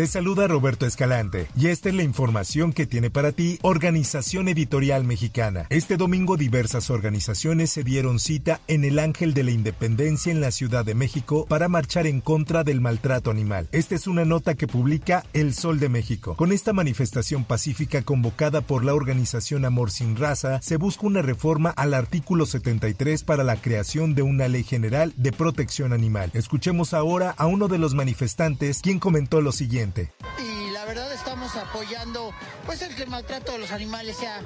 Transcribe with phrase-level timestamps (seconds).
[0.00, 5.04] Te saluda Roberto Escalante y esta es la información que tiene para ti Organización Editorial
[5.04, 5.66] Mexicana.
[5.68, 10.52] Este domingo diversas organizaciones se dieron cita en el Ángel de la Independencia en la
[10.52, 13.68] Ciudad de México para marchar en contra del maltrato animal.
[13.72, 16.34] Esta es una nota que publica El Sol de México.
[16.34, 21.74] Con esta manifestación pacífica convocada por la organización Amor Sin Raza, se busca una reforma
[21.76, 26.30] al artículo 73 para la creación de una ley general de protección animal.
[26.32, 29.89] Escuchemos ahora a uno de los manifestantes quien comentó lo siguiente.
[30.38, 32.32] Y la verdad estamos apoyando
[32.66, 34.40] pues el que el maltrato de los animales sea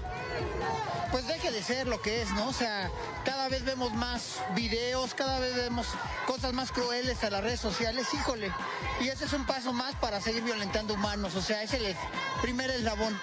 [1.10, 2.48] pues deje de ser lo que es, ¿no?
[2.48, 2.90] O sea,
[3.24, 5.86] cada vez vemos más videos, cada vez vemos
[6.26, 8.52] cosas más crueles a las redes sociales, híjole.
[9.00, 11.94] Y ese es un paso más para seguir violentando humanos, o sea, es el
[12.42, 13.16] primer eslabón.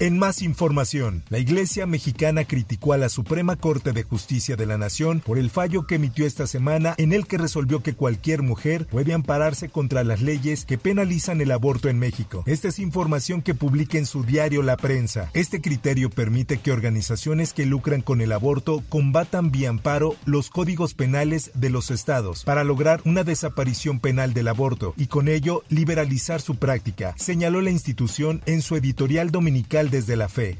[0.00, 4.76] En más información, la Iglesia mexicana criticó a la Suprema Corte de Justicia de la
[4.76, 8.86] Nación por el fallo que emitió esta semana en el que resolvió que cualquier mujer
[8.86, 12.42] puede ampararse contra las leyes que penalizan el aborto en México.
[12.46, 15.30] Esta es información que publica en su diario La Prensa.
[15.32, 20.94] Este criterio permite que organizaciones que lucran con el aborto combatan vía amparo los códigos
[20.94, 26.40] penales de los estados para lograr una desaparición penal del aborto y con ello liberalizar
[26.40, 30.58] su práctica, señaló la institución en su editorial dominical desde la fe.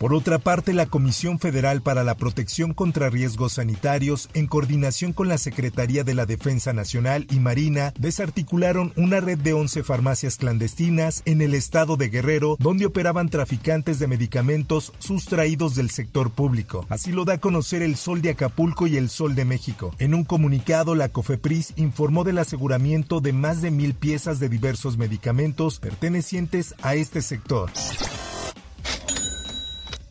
[0.00, 5.28] Por otra parte, la Comisión Federal para la Protección contra Riesgos Sanitarios, en coordinación con
[5.28, 11.20] la Secretaría de la Defensa Nacional y Marina, desarticularon una red de 11 farmacias clandestinas
[11.26, 16.86] en el estado de Guerrero, donde operaban traficantes de medicamentos sustraídos del sector público.
[16.88, 19.94] Así lo da a conocer el Sol de Acapulco y el Sol de México.
[19.98, 24.96] En un comunicado, la COFEPRIS informó del aseguramiento de más de mil piezas de diversos
[24.96, 27.70] medicamentos pertenecientes a este sector.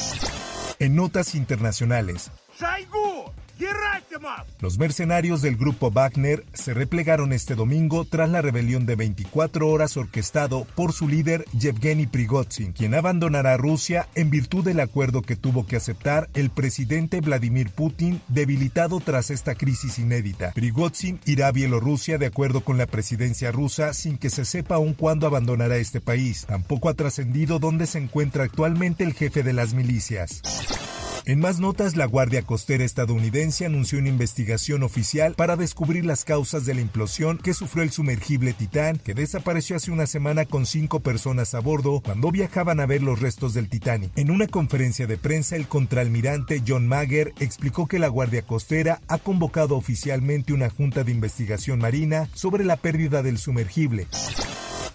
[0.79, 2.31] En notas internacionales.
[4.59, 9.95] Los mercenarios del grupo Wagner se replegaron este domingo tras la rebelión de 24 horas
[9.95, 15.65] orquestado por su líder Yevgeny Prigozhin, quien abandonará Rusia en virtud del acuerdo que tuvo
[15.65, 20.51] que aceptar el presidente Vladimir Putin, debilitado tras esta crisis inédita.
[20.51, 24.93] Prigozhin irá a Bielorrusia de acuerdo con la presidencia rusa sin que se sepa aún
[24.93, 26.45] cuándo abandonará este país.
[26.47, 30.41] Tampoco ha trascendido dónde se encuentra actualmente el jefe de las milicias.
[31.25, 36.65] En más notas, la Guardia Costera estadounidense anunció una investigación oficial para descubrir las causas
[36.65, 40.99] de la implosión que sufrió el sumergible Titán, que desapareció hace una semana con cinco
[40.99, 44.11] personas a bordo cuando viajaban a ver los restos del Titanic.
[44.15, 49.19] En una conferencia de prensa, el contraalmirante John Mager explicó que la Guardia Costera ha
[49.19, 54.07] convocado oficialmente una junta de investigación marina sobre la pérdida del sumergible.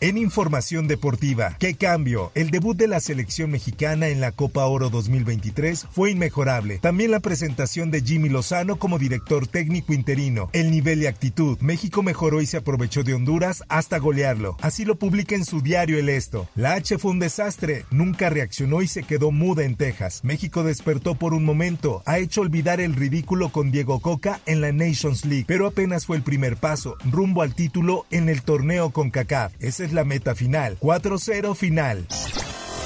[0.03, 2.31] En información deportiva, ¿qué cambio?
[2.34, 6.77] El debut de la selección mexicana en la Copa Oro 2023 fue inmejorable.
[6.81, 10.51] También la presentación de Jimmy Lozano como director técnico interino.
[10.53, 11.57] El nivel y actitud.
[11.61, 14.59] México mejoró y se aprovechó de Honduras hasta golearlo.
[14.61, 16.47] Así lo publica en su diario El Esto.
[16.57, 17.87] La H fue un desastre.
[17.91, 20.21] Nunca reaccionó y se quedó muda en Texas.
[20.25, 22.03] México despertó por un momento.
[22.04, 26.19] Ha hecho olvidar el ridículo con Diego Coca en la Nations League, pero apenas fue
[26.19, 29.54] el primer paso rumbo al título en el torneo con CACAF.
[29.59, 30.77] Ese es la meta final.
[30.80, 32.06] 4-0 final.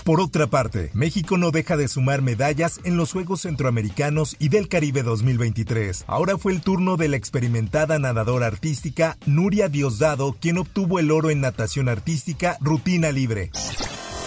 [0.05, 4.69] Por otra parte, México no deja de sumar medallas en los Juegos Centroamericanos y del
[4.69, 6.05] Caribe 2023.
[6.07, 11.31] Ahora fue el turno de la experimentada nadadora artística Nuria Diosdado, quien obtuvo el oro
[11.31, 13.51] en natación artística rutina libre.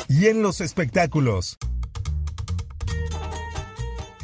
[0.07, 1.57] Y en los espectáculos.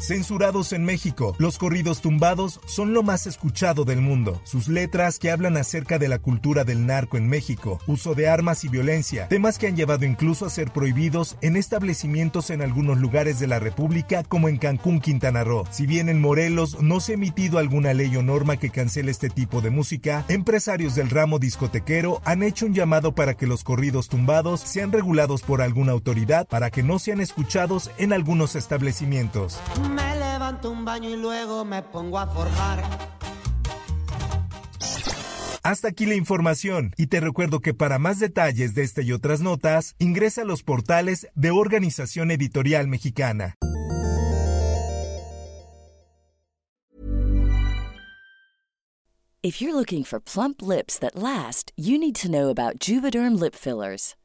[0.00, 4.40] Censurados en México, los corridos tumbados son lo más escuchado del mundo.
[4.44, 8.64] Sus letras que hablan acerca de la cultura del narco en México, uso de armas
[8.64, 13.38] y violencia, temas que han llevado incluso a ser prohibidos en establecimientos en algunos lugares
[13.38, 15.64] de la República como en Cancún, Quintana Roo.
[15.70, 19.28] Si bien en Morelos no se ha emitido alguna ley o norma que cancele este
[19.28, 24.08] tipo de música, empresarios del ramo discotequero han hecho un llamado para que los corridos
[24.08, 29.60] tumbados sean regulados por alguna autoridad para que no sean escuchados en algunos establecimientos.
[30.64, 32.84] Un baño y luego me pongo a forjar.
[35.62, 39.40] Hasta aquí la información y te recuerdo que para más detalles de esta y otras
[39.40, 43.56] notas, ingresa a los portales de Organización Editorial Mexicana.
[49.42, 53.54] If you're looking for plump lips that last, you need to know about Juvederm lip
[53.54, 54.14] fillers.